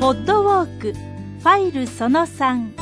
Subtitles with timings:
[0.00, 2.77] ポッドウォークファイルその3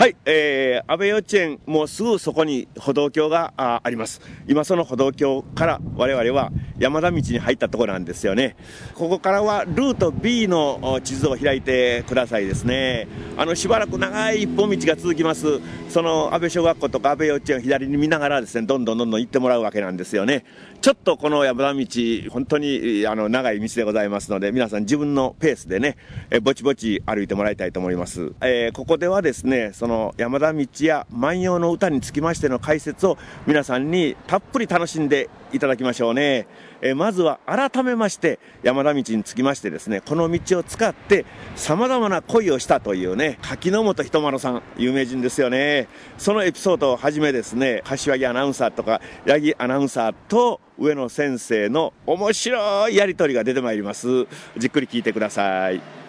[0.00, 4.22] はい、えー、安倍幼稚園、もうすぐそこに歩道橋があります。
[4.48, 8.56] 今その歩道橋から我々は山田道に入ったところなんですよね。
[8.94, 13.08] ここからはルート B の地図を開いてくださいですね。
[13.36, 15.60] あの、しばらく長い一本道が続きます。
[15.90, 20.46] その安倍小学校とか安倍幼稚園を左に見ながらですね、どんどんどんどん行ってもらうわけなんですよね。
[20.80, 21.84] ちょっとこの山田道、
[22.30, 25.98] 本当にあの長い道でございますので、皆さん自分のペースでね、
[26.30, 28.32] えぼちぼち歩いてもらいたいと思います。
[28.40, 36.46] えー、ここではですね、そのの山田道や万葉の歌につきましての解説を皆さんにたっぷり楽しんでいただきましょうね。
[36.80, 41.26] えまずは改めまして山田道につきましてですね、この道を使って
[41.56, 45.88] 様々な恋をしたというね、柿の本人丸さん、有名人ですよね。
[46.16, 54.26] そのエピソードをはじめですね、柏木アナウンサーとか八木アナウンサーと上野先生の面白いやりとりが出てまいります。
[54.56, 55.99] じっくり聞いてください。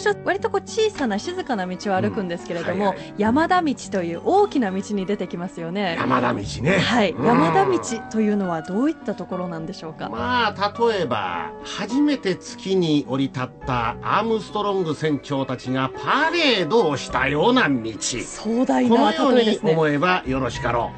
[0.00, 5.96] 最初割とこう小さな静かな道を歩くんですけれども、うんはいはい、山田道という大きな道に出てきますよね。
[5.98, 6.78] 山田道ね。
[6.78, 7.78] はい、山田道
[8.10, 10.08] というのはどういったところなんでしょうか？
[10.08, 17.92] まあ例えば初めて月に降り立ったアームストロング船長たちがパレードをしたような道。
[18.22, 20.92] 壮大なこのように思えばよろしかろ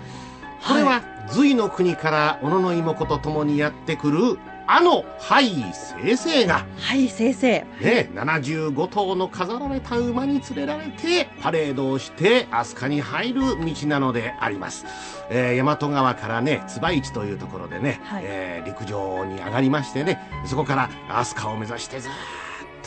[0.64, 4.38] う、これは隋の国から小野の妹と共にやってくる
[4.74, 7.60] あの廃先生が廃先生。
[7.82, 14.86] ね75頭の飾られた馬に連れられてパレードをして飛鳥に入る道なのであります、
[15.28, 20.88] えー、大和川からね椿市というところでね、はい、えー、陸上に上がりましてねそこから
[21.20, 22.12] 飛鳥を目指してずっ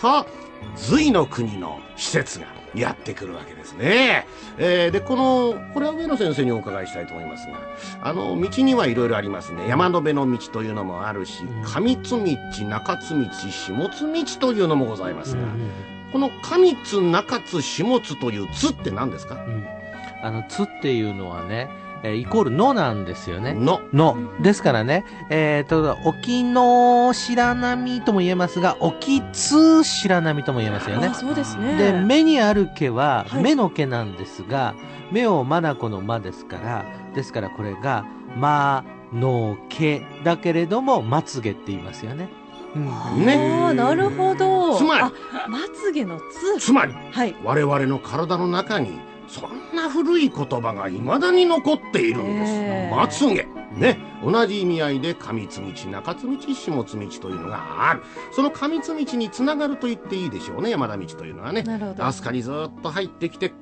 [0.02, 0.26] と
[0.76, 4.28] 隋の国の施設がやってくるわけですね。
[4.58, 7.60] えー、で、この、これは上野先生にお伺いしたいと思いますが、
[8.02, 9.68] あの、道にはいろいろありますね。
[9.68, 15.42] 山辺の道というのもあるし、上津道、中津道、下津道というのもございますが、
[16.12, 19.66] この上津、中津、下津という津って何ですか、うん、
[20.22, 21.70] あの、津っていうのはね、
[22.04, 23.54] えー、イコールのなんですよね。
[23.54, 23.82] の。
[23.94, 24.16] の。
[24.42, 31.12] ですからね、えっ、ー、と、沖の白波とも言えますが、沖津白波とも言えますよね。
[31.14, 31.78] そうですね。
[31.78, 34.76] で、目にある毛は、目の毛なんですが、
[35.12, 38.06] 目を眼の間ですから、ですからこれが、
[38.38, 38.84] ま
[39.14, 42.30] の毛だけれども、まつげって言いますよね。
[42.76, 42.80] う
[43.20, 43.74] ん、ね。
[43.74, 44.78] なるほど。
[44.78, 45.04] つまり、
[45.48, 46.20] まつげの
[46.58, 46.60] つ。
[46.60, 52.96] つまり、はい、我々の体の中に、そんな古い言葉が未だに残っているんです。
[52.96, 53.48] まつげ。
[53.76, 53.98] ね。
[54.24, 58.04] 同じ意味合いで上津道、中津道、下津道というのがある。
[58.32, 61.64] その上津道につながると言っていいでしょうね、山田道というのはね。
[61.64, 63.54] 飛鳥にずっと入ってきて、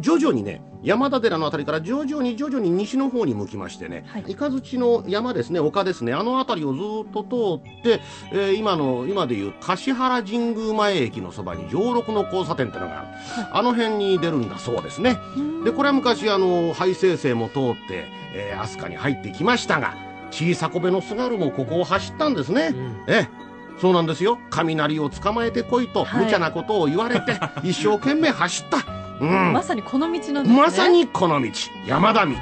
[0.00, 8.00] 徐々にね山田寺の辺りから徐々に徐々に西の方に向きましてね、はい、雷の山ですね丘ですねあの辺りをずっと通って、
[8.32, 15.16] えー、今の今でいう橿原神宮前駅のそばに上六の交差点ってのがある、はい、あの辺に出るんだそうですね。
[15.64, 19.94] でこれは昔あの廃生生も通って、えー、飛鳥に入ってきましたが
[20.30, 22.74] 小さこべの菅原もここを走ったんですね、
[23.06, 23.28] うん、え。
[23.80, 24.38] そうなんですよ。
[24.50, 30.62] 雷を捕まえてこいと、はい、無茶なことを言われて 一生懸命走ったうん、まさにこの道なんですね。
[30.62, 31.50] まさにこの道。
[31.86, 32.32] 山田道。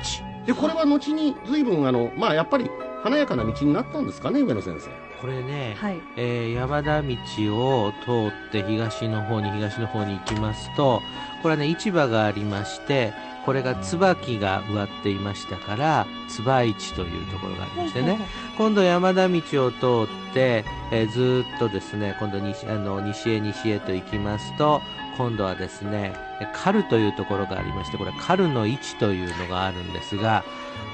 [0.47, 2.70] でこれは後に随分あのまあやっぱり
[3.03, 4.91] 華やかな道になったんですかね上野先生。
[5.20, 7.16] これね、はい、えー、山田道
[7.56, 11.00] を通って東の方に東の方に行きますと
[11.42, 13.15] これはね市場がありまして
[13.47, 18.19] これが椿が植わっていましたから椿市というところがありましてね。
[18.59, 24.82] 今度山田道を通って、えー、ずっとですね今度西あの西へ西へと行きますと
[25.16, 26.15] 今度はですね、
[26.53, 30.44] カルというところがありまして、これカルの位置というのがあるんですが、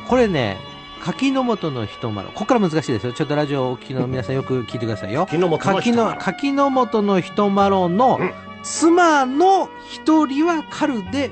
[0.09, 0.59] これね、
[1.03, 2.28] 柿の本の人丸。
[2.28, 3.12] ここから難しいですよ。
[3.12, 5.27] ちょっとラジオをお聞きの皆さんよく聞いてくださいよ。
[5.27, 8.21] 柿の柿の本の人丸の
[8.63, 11.30] 妻の一人はカルで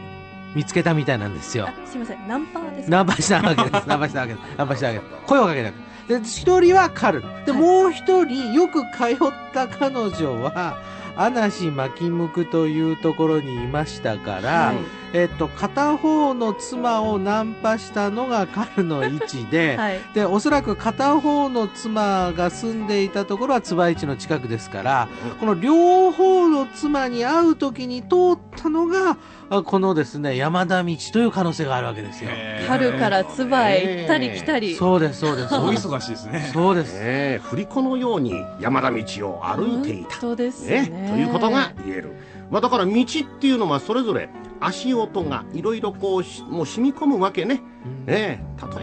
[0.56, 1.68] 見つけたみたいなんですよ。
[1.84, 2.26] すみません。
[2.26, 3.88] ナンパですナンパしたわけです。
[3.88, 4.42] ナンパしたわけです。
[4.56, 5.10] ナンパしたわけです。
[5.26, 5.70] 声をかけた。
[6.18, 7.22] で、一人はカル。
[7.46, 9.16] で、もう一人、よく通っ
[9.54, 10.78] た彼女は、
[11.16, 14.76] 嵐巻向というところにいましたから、はい、
[15.12, 20.00] えっと、片方の妻をナンパしたのが彼の位置で、 はい。
[20.14, 25.08] で、おそらく片方の妻が住んでいたところは椿市の近くですから、
[25.38, 29.16] この両方の妻に会う時に通ったのが、
[29.52, 32.30] あこのですね、山田道という可能性があるわけですよ。
[32.68, 34.74] 春からつばへ行ったり来たり。
[34.76, 35.54] そうです、そうです。
[35.54, 36.50] 大忙しいですね。
[36.52, 37.40] そうです。
[37.48, 38.98] 振り子のように山田道
[39.28, 40.10] を歩いていた。
[40.20, 42.12] 本当ですねね、ということが言える。
[42.50, 47.62] まあ、だから道っていうのはそれぞれ足音がいろいろこうしもう染み込むわけね。
[47.84, 48.18] うん例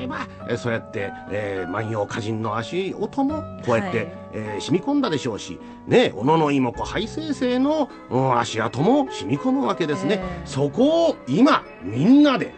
[0.03, 10.15] えば、えーそうやって、えー万葉歌人の足音もこうやって、はいえー染み込んだでしょうし、ねえ小野の妹子ハイ生成の、うん足跡も染み込むわけですね。
[10.21, 12.53] ええそこを今みんなで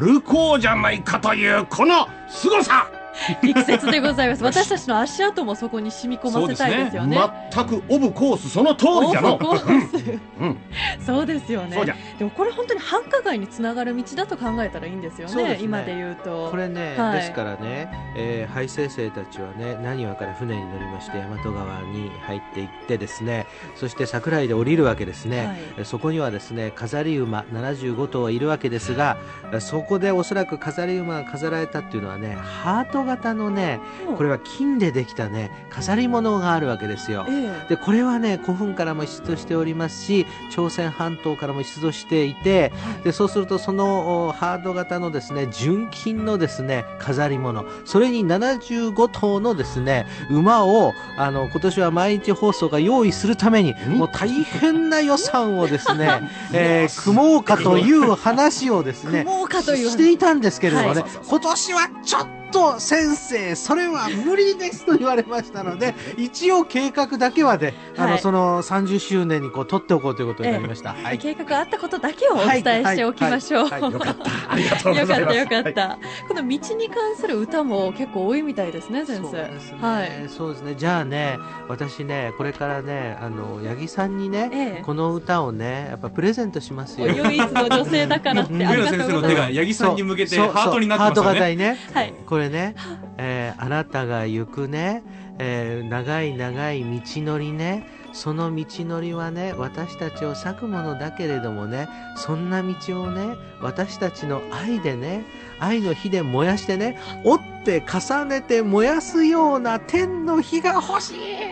[0.00, 2.88] 歩こうじゃないかというこの凄さ
[3.42, 4.44] 力説でございます。
[4.44, 7.18] 私たちの足跡もそこに染み込ませたいですよね。
[7.50, 10.58] 全くオブコースその通りじゃのオブコースうん、
[11.04, 11.76] そうですよね。
[11.76, 15.42] そうじゃでもこれ本当に繁華街につながる道だと考えたらいいんですよね。
[15.42, 16.48] ね今で言うと。
[16.50, 25.46] これね、はいですからね、えー、廃生生たちはね、何話から船に乗りまして、大和川に入っていってですね、そして桜井で降りるわけですね。
[25.46, 29.16] はいえそこにはですね、飾り馬75頭いるわけですが、
[29.52, 33.80] えそこでおそらく飾り馬が飾られたっていうのはね、ハート型のね、
[34.16, 37.26] これは金でできたね、飾り物があるわけですよ。
[37.28, 42.72] えでこれはね古墳からも出土しておりますし朝鮮半島からも出土していて
[43.04, 53.98] でそうするとそのおハード型のですね純金のですね飾り物それに75頭のですね馬をあの今年は毎日放送が用意するためにん。
[53.98, 59.26] もう大変な予算をですね、 えー組もうかという話をですね
[59.62, 61.10] していたんですけれどもね、はい。
[61.26, 62.41] 今年はちょっと
[62.78, 68.10] 先生それは無理ですと言われましたので一応計画だけはで、あはい。
[68.12, 70.92] のその30周年にこう取っておこうということになりました。
[70.92, 71.18] はい。
[71.18, 73.68] 計画があったことだけをお伝えしておきましょう。
[73.68, 73.80] はい。
[73.82, 73.90] はい。
[73.90, 73.92] はい。
[73.92, 75.24] よかったありがとうよかったござい。
[75.24, 79.22] ますよかった、この道に関する歌も結構多いみたいですね先生。
[79.22, 80.28] そうですね、はい。
[80.28, 80.74] そうですね。
[80.76, 81.38] じゃあね
[81.68, 84.82] 私ねこれからねあの八木さんにね、ええ。
[84.84, 87.08] この歌をねやっぱプレゼントしますよ。
[87.08, 88.62] 唯一の女性だからってうん。
[88.62, 89.48] あり先生のうございます。
[89.48, 91.30] 手が八木さんに向けてハートになってますよね。
[91.30, 91.78] ハート型にね。
[91.92, 92.74] はいこれね、
[93.18, 95.02] えーあなたが行くね、
[95.38, 105.24] えー長い長い道のりね、その道のりはね、私たちを裂くものだけれどもね、そんな道をね、私たちの愛でね、
[105.58, 111.51] 愛の火で燃やしてね、折って重ねて燃やすような天の火が欲しい。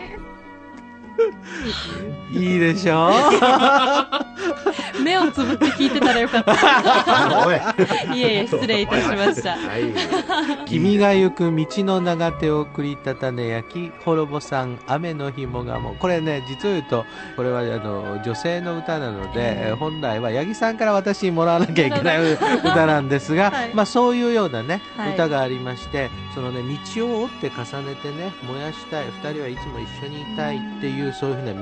[2.31, 3.11] いいでしょ？
[5.03, 7.43] 目をつぶって聞いてたらよかった。
[7.47, 7.55] おい。
[8.17, 9.51] いえいえ失礼いたしました。
[9.51, 10.65] はい。
[10.65, 17.05] 君が行く道の長手を繰り立たね焼き滅ぼさん雨の日もがもこれね実を言うと
[17.35, 23.71] これはあの女性の歌なので、えー本来は八木さんから私にもらわなきゃいけない歌なんですが、はい。
[23.73, 25.13] まあそういうようなね、はい。
[25.13, 26.61] 歌がありましてそのね
[26.95, 31.61] 道を折って重ねてね燃やしたい二人はいつも一緒にいたいっていうそういうふうな道、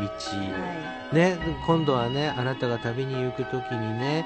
[1.11, 4.25] ね、今度はね、あなたが旅に行くときにね、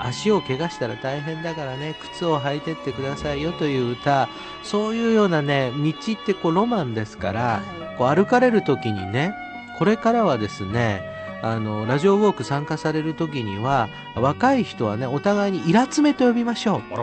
[0.00, 4.28] 足を怪我したら大変だからね、靴を履いてってくださいよという歌、
[4.62, 7.60] そういうようなね、道ってこうロマンですから、
[7.98, 9.34] こう歩かれるときにね、
[9.80, 16.96] これからはですね、あの、ラジオウォーク参加されるときには、若い人はね、お互いにイラつめと呼びましょう。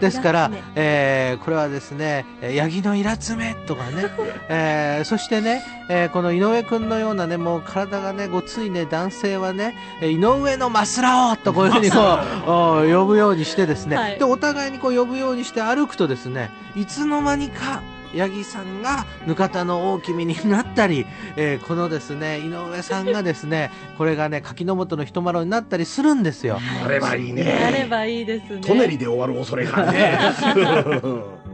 [0.00, 4.06] ですからえーこれはですね、えーヤギのイラつめとかね、
[4.50, 11.98] えーそしてね、えーこの井上くんのようなね、もう体がね、ごついね、男性はね、えー井上のマスラオとこういうふうにこ
[12.46, 14.18] う、 お呼ぶようにしてですね、はい。
[14.18, 17.80] で、お互いにこう呼ぶようにして歩くとですね、いつの間にか、
[18.16, 21.06] 八木さんがぬかたの大君になったり、
[21.36, 26.58] えーこのですね、井上さんがですね、 これがね、柿の本の人丸になったりするんですよ。
[26.84, 28.60] あればいいなれねばいいですね。
[28.60, 30.18] トネリで終わる恐れがあるね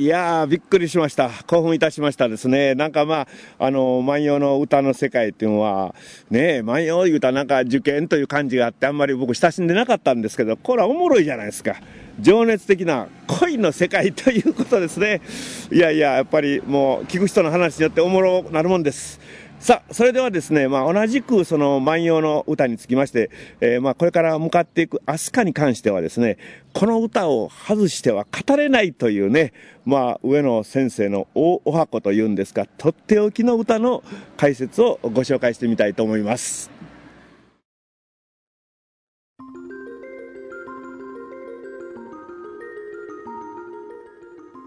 [0.00, 1.28] いやー、びっくりしました。
[1.48, 2.76] 興奮いたしましたですね。
[2.76, 3.28] なんかまあ、
[3.58, 5.92] あの、万葉の歌の世界っていうのは、
[6.30, 11.74] ねえ、万葉言うたなんか受験という感じがあって、あんまり僕親しんでなかったんですけど、これはおもろいじゃないですか。
[12.20, 15.20] 情熱的な恋の世界ということですね。
[15.72, 19.18] いやいや、やっぱりもう聞く人の話によっておもろなるもんです。
[19.60, 23.28] さあ、それではですね、まあ、同じくその万葉の歌につきまして、
[23.60, 26.38] えーまあ、これから向かっていく飛鳥に関してはですね、
[26.72, 29.52] この歌を外しては語れないというね、
[29.84, 34.04] まあ、上野先生の大お箱というんですが、とっておきの歌の
[34.36, 36.70] 解説をご紹介してみたいと思います。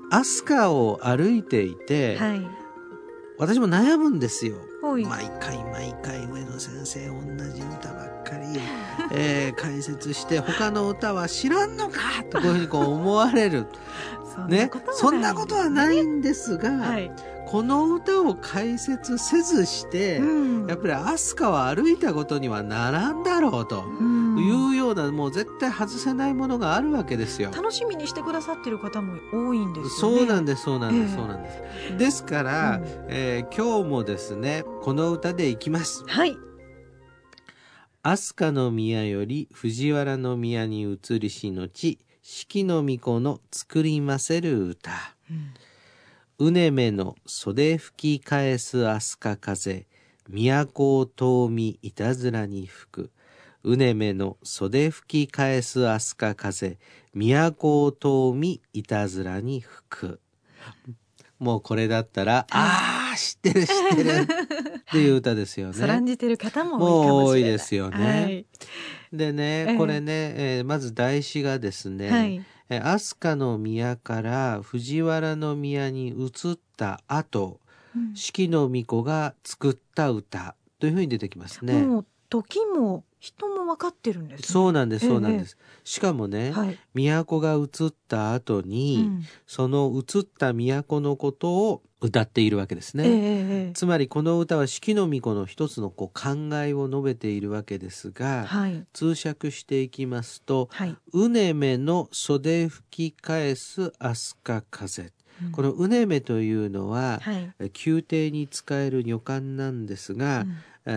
[0.10, 2.62] 飛鳥を歩いていて、はい
[3.42, 4.71] 私も悩むんですよ。
[4.98, 8.60] 毎回毎回上野先生同じ歌ばっかり、
[9.12, 13.68] えー解説して他の歌は知らんのか とこういうふうにこう思われる。
[14.34, 17.12] そんなねそんなことはないんですが、はい。
[17.52, 20.68] この歌を解説せずして、うん。
[20.68, 24.38] やっぱり飛鳥を歩いたことにはならんだろうとうん。
[24.38, 27.52] いうようなもう絶対外せないものがあるわけですよ。
[27.54, 30.18] 楽しみにしてくださってる方も多いんですよね。
[30.18, 31.18] そうなんですそうなんです、ええ。
[31.18, 31.98] そうなんです。
[31.98, 32.86] ですから、うん。
[33.10, 36.06] えー今日もですねこの歌でいきます。
[36.08, 36.38] はい。
[38.02, 44.92] 「飛鳥宮より藤原宮に移りしのち四季の巫女の作りませる歌」
[45.30, 45.34] う
[46.50, 49.86] ねめの袖吹き返す飛鳥風
[50.74, 53.12] 都を遠みいたずらに吹く
[53.64, 56.78] うねめの袖吹き返す飛鳥風
[57.14, 60.20] 都を遠みいたずらに吹く
[61.38, 64.26] もうこれだったら、ああ知ってる知ってるっ
[64.92, 66.12] ていう歌ですよ そらんね。
[66.12, 68.46] じてる方も多いですよねはい。
[69.12, 72.46] でね、ええこれね、えーまず題詞がですね、はい。
[72.72, 77.60] えー飛鳥の宮から藤原の宮に移った後、
[77.94, 81.84] うん四季の巫女が作った歌というふうに出てきますね。
[81.84, 84.48] もう時も人も分かってるんですね。
[84.48, 85.58] そうなんです、ええそうなんです。
[85.84, 86.80] しかもね、はい。
[86.96, 93.04] 都が移った後に、うんその移った都のことを歌っているわけですね。
[93.08, 98.84] ええええつまりこの歌は四季の巫女の一つのこう考えを述べているわけですが、はい。
[98.92, 100.96] 通釈していきますとはい。
[101.14, 107.54] 「うねめの袖吹き返す飛鳥風」うんこの「うねめ」というのは、はい。
[107.60, 110.54] え宮廷に使える女官なんですが、うんえ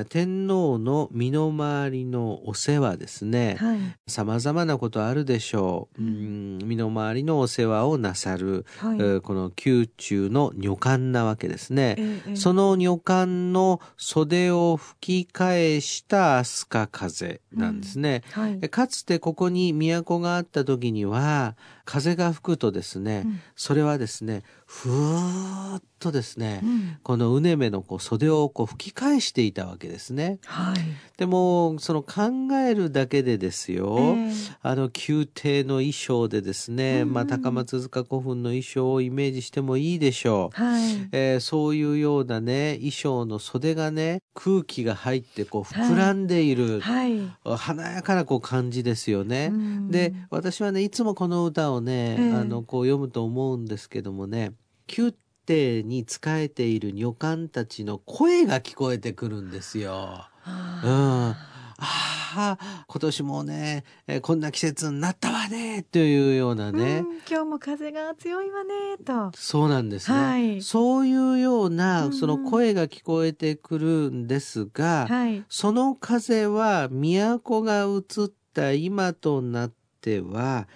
[0.09, 3.79] 天皇の身の回りのお世話ですねはい。
[4.07, 8.97] さまざまなことあるでしょう、うん身の回りのお世話をなさる、はい。
[8.99, 11.97] えーこの宮中の女官なわけですね。
[11.99, 18.23] ええええその女官の袖を吹き返した飛鳥風なんですね。
[18.33, 18.59] はい。
[18.63, 30.39] えかつてここに都があった時には風が吹くとですね、うんそれはですねふーっとですね、うんこのうねめのこう袖をこう吹き返していたわけですね。
[30.45, 30.77] はい。
[31.17, 32.33] でもその考
[32.67, 34.33] えるだけでですよ、ええ
[34.63, 40.57] あの宮廷の衣装でですね、うんうんまあ、高松塚古墳の衣装をイメージしてもいいでしょう。
[40.57, 41.09] はい。
[41.13, 47.21] えーそういうようなね衣装の袖がね空気が入ってこう膨らんでいる、はい。
[47.45, 49.51] 華やかなこう感じですよね。
[49.53, 54.53] うんで私はねいつもこの歌をね、ええあのこう読むと思うんですけどもね
[54.97, 55.13] 宮
[55.47, 60.27] 廷に仕えている女官たちの声が聞こえてくるんですよ。
[60.47, 61.35] うん
[61.77, 69.33] ああ今年もね、えーこんな季節になったわねというようなね、うん今日も風が強いわねと。
[69.35, 75.45] そうなんですね、はいそういうよううんうなんその声が聞こえてくるんですが、はい。
[75.49, 79.84] その風は都が移った今となって
[80.21, 80.69] は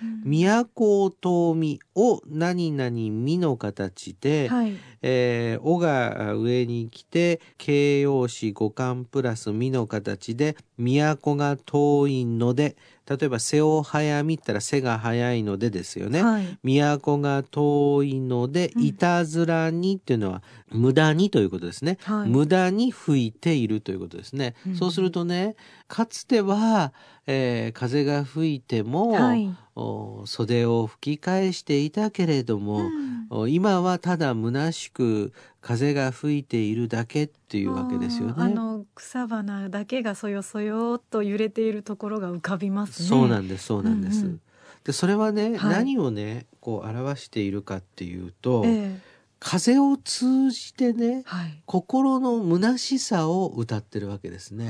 [0.75, 4.77] 都を遠みを何々みの形で、はい。
[5.03, 12.77] えー、おが上に来て形容詞五感プラスみの形で都が遠いので
[13.09, 16.23] 例えば背を早みったら背が早いのでですよね。
[16.23, 16.59] はい。
[16.63, 21.97] 都が遠いので、うんいたずらにっていうのは無駄にということですね。
[22.03, 22.29] はい。
[22.29, 24.55] 無駄に吹いているということですね。
[24.67, 26.93] うんそうするとね、かつては、
[27.27, 29.51] えー風が吹いても、はい。
[29.79, 38.35] お袖を吹き返していたけれども、うんお今はただ虚しく風が吹いているだけっていうわけですよね。
[38.39, 43.09] あの草花だけがそよそよっと揺れているところが浮かびますね。
[43.11, 44.21] そうなんですそうなんです。
[44.21, 44.41] うんうん
[44.85, 49.01] でそれはね、はい何をねこう表しているかっていうと、ええ
[49.41, 51.63] 風を通じてねはい。
[51.67, 54.67] 心の虚しさを歌ってるわけですね。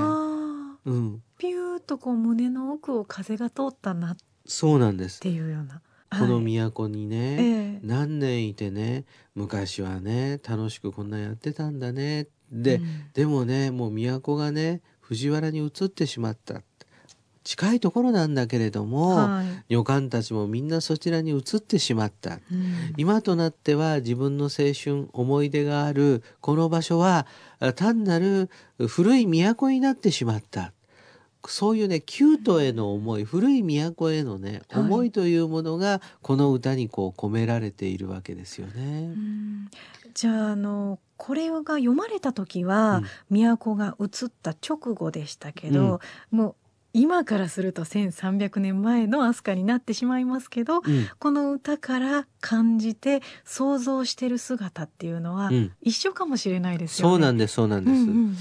[0.84, 4.16] うん、ピューッとこう胸の奥を風が通ったなっ
[4.48, 5.20] そうなんです。
[5.20, 5.80] ていうような。
[6.10, 7.80] このはい都にね、ええ。
[7.82, 12.26] 何年いてね昔はね楽しくこんなんやってたんだね。
[12.50, 13.12] で、うん。
[13.12, 16.62] でもねもう都がね藤原に移ってしまった。
[17.44, 19.74] 近いところなんだけれども、はい。
[19.74, 22.40] 女官たちもみんなそちらに移ってしまった。
[22.50, 22.94] うん。
[22.96, 27.26] 今となっては自分の青春思い出があるこの場所は
[27.58, 30.72] あ単なる古い都になってしまった
[31.50, 34.82] そういうね旧都への思い古い都へのねはい。
[34.82, 39.12] 思いというものがこの歌にこう込められているわけですよね。
[39.14, 39.18] う。
[39.18, 39.70] ん。
[40.14, 46.00] じゃああのこれが読まれた時は、都が移った直後でしたけど、
[46.30, 46.54] もう
[46.94, 51.08] 今からすると1300年前の飛鳥になってしまいますけど、うん。
[51.18, 55.72] この歌から感じて想像してる姿っていうのはうん。
[55.82, 57.12] 一緒かもしれないですよね。
[57.12, 58.36] そうなんですそうなんです、うんうんうん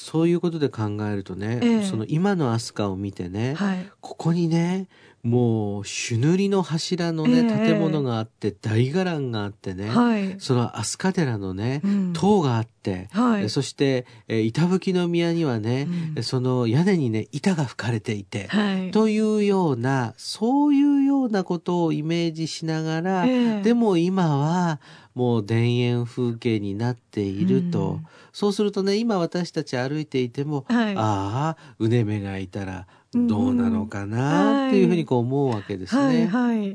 [0.00, 3.86] そういうことで考えるとね、ええその今の飛鳥を見てね、はい。
[4.00, 4.88] ここにね
[5.22, 10.36] もう朱塗りの柱のね、ええ建物があって大伽藍があってね、はい。
[10.38, 12.12] その飛鳥寺のね、うん。
[12.14, 13.44] 塔があって、はい。
[13.44, 16.22] えそして、えー板吹きの宮にはね、うん。
[16.22, 18.90] その屋根にね板が吹かれていて、はい。
[18.92, 23.62] というようなそういうようなことをイメージしながら、ええ。
[23.62, 24.80] でも今は
[25.14, 28.06] もう田園風景になっていると、うん。
[28.32, 30.94] そうするとね今私たち歩いていても、はい。
[30.96, 36.02] ああうねめがいたらどうなのかなっていうふうにこう思うわけですね。
[36.04, 36.74] はいはい。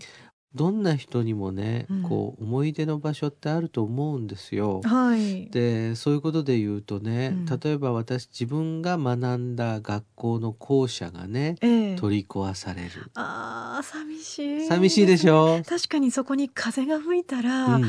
[0.54, 4.80] どんな人にもね、うんこう思い出の場所ってあると思うんですよ。
[4.86, 5.50] はい。
[5.50, 13.12] でそういうことで言うとね、うん例えば私自分が学んだ学校の校舎がねええ取り壊される。
[13.16, 14.66] ああ、寂しい。
[14.68, 15.62] 寂しいでしょ？
[15.68, 17.84] 確かにそこに風が吹いたら、うん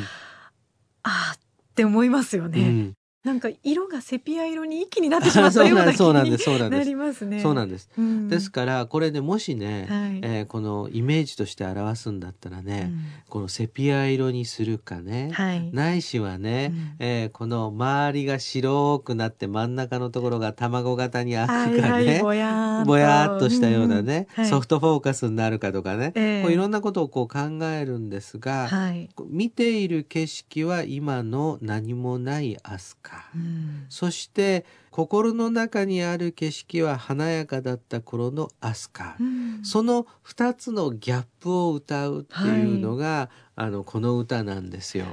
[1.05, 1.38] あーっ
[1.76, 2.61] て思いますよね。
[2.61, 2.95] うん
[3.26, 6.78] なんか色がセピア色に一気になってしまったような気そうなんですにそうなんです。
[6.78, 7.40] なりますね。
[7.40, 7.90] そうなんです。
[7.99, 8.28] うん。
[8.28, 10.21] ですからこれでもしね、はい。
[10.23, 13.00] えーこのイメージとして表すんだったらね、うん。
[13.28, 15.73] このセピア色にするかね、はい。
[15.73, 16.97] ないしはね、うん。
[17.00, 24.45] えーこの周りが白くなって真ん中のところが卵型に開はいはい、くかね、ぼやぼやーっとしたようなね、うん。
[24.45, 24.50] はい。
[24.52, 26.42] ソフトフォーカスになるかとかね、ええ。
[26.45, 29.09] こういろんなことをこう考えるんですが、はい。
[29.28, 32.97] 見ている景色は今の何もない飛
[33.33, 33.43] 鳥。
[33.43, 39.11] うんそして心の中にある景色は華やかだった頃の飛鳥。
[39.21, 39.23] う
[39.61, 45.07] んその二つのギャップを歌うっていうのが、あのこの歌なんですよ。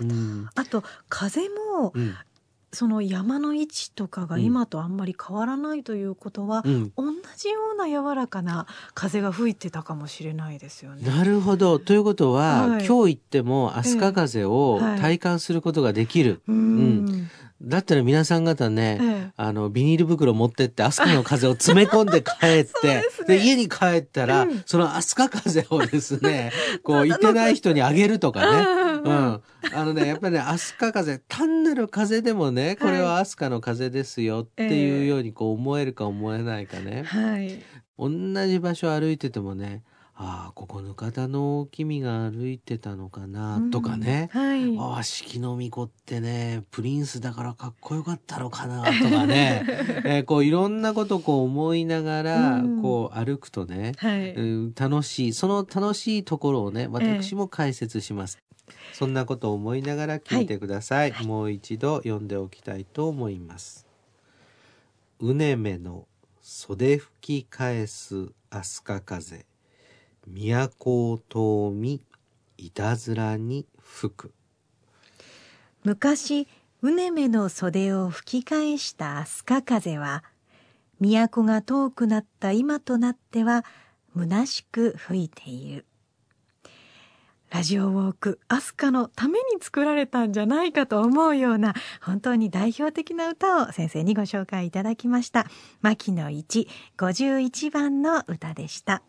[0.00, 2.14] うんあと風もうん
[2.74, 7.04] その山の位置とかが今とあんまり変わらないということは、うん同
[7.36, 11.08] じような柔らかな風が吹いてたかもしれないですよね。
[11.08, 11.78] なるほど。
[11.78, 16.42] ということは、はい今日行っても飛鳥風を体感することができる。
[16.46, 17.28] うん。
[17.62, 26.52] だったら皆さん方ね、ええあの、ビニール袋持ってって、飛鳥の風を詰め込んで帰って、 そうですね家に帰ったら、うんその飛鳥風をですね、
[26.84, 28.93] こう、行ってない人にあげるとかね。
[29.04, 29.42] うんうん。
[29.72, 37.02] あのね、やっぱりね、飛鳥風、単なる風でもね、これは飛鳥の風ですよっていうようにこう思えるか思えないかね。
[37.04, 37.62] はい。
[37.98, 38.08] 同
[38.46, 39.82] じ場所歩いててもね、
[40.16, 44.30] ああ、ここの方の君が歩いてたのかな、とかね。
[44.32, 44.78] うんはい。
[44.78, 49.64] ああ、四季の巫女ってね、プリンスだからかっこよかったのかな、とかね。
[50.06, 54.34] えーこういろんなことをこう思いながら、うんこう歩くとね、はい。
[54.34, 58.38] うん楽しい、その楽しいところをね、私も解説します。
[58.92, 61.12] そんなことを思いながら聞いてください。
[61.24, 63.86] もう一度読んでおきたいと思います。
[65.20, 66.06] うねめの
[66.40, 69.46] 袖吹き返す飛鳥風、
[70.26, 72.02] 都を遠み、
[72.56, 74.32] いたずらに吹く。
[75.82, 76.48] 昔
[76.82, 80.22] うねめの袖を吹き返した飛鳥風は
[81.00, 83.64] 都が遠くなった今となっては
[84.14, 85.86] 虚しく吹いている
[87.54, 95.46] ラジオウォークアスカのために作られたんじゃないかと思うような本当に代表的な歌を先生にご紹介いただきました。
[95.80, 96.66] 牧野一
[96.98, 99.04] 51番の歌でした。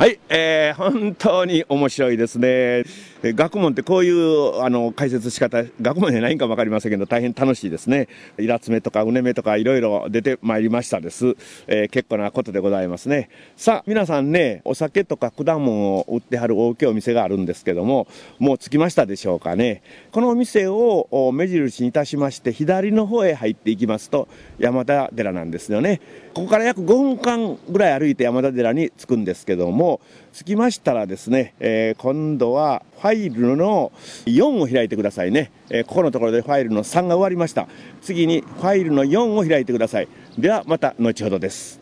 [0.00, 2.84] はい、えー、本当に面白いですね。
[3.22, 8.08] 学問ってこういうあの解説仕方、学問じゃないんかもわかりませんけど、大変楽しいですね。
[8.38, 11.36] イラツメとかウネメとかいろいろ出てまいりましたです。
[11.66, 13.28] えー結構なことでございますね。
[13.58, 18.06] さあ、皆さんね、お酒とか果物を売ってはる大きいお店があるんですけども、
[18.38, 19.82] もう着きましたでしょうかね。
[20.12, 26.00] このお店を目印にいたしまして、左の方へ入っていきますと、山田寺なんですよね。
[26.32, 29.89] ここから約5分間ぐらい歩いて山田寺に着くんですけども、
[30.32, 33.90] 着きましたらですね、えー今度はファイルの
[34.26, 35.50] 4を開いてくださいね。
[35.70, 37.66] えーここのところでファイルの3が終わりました。
[38.02, 40.08] 次にファイルの4を開いてください。
[40.38, 41.79] ではまた後ほどです。